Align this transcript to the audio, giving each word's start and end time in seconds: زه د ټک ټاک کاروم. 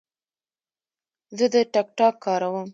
زه 1.37 1.45
د 1.53 1.55
ټک 1.73 1.87
ټاک 1.97 2.15
کاروم. 2.23 2.67